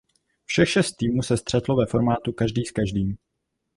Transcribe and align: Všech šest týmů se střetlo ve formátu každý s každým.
Všech 0.45 0.69
šest 0.69 0.91
týmů 0.95 1.23
se 1.23 1.37
střetlo 1.37 1.75
ve 1.75 1.85
formátu 1.85 2.31
každý 2.31 2.65
s 2.65 2.71
každým. 2.71 3.17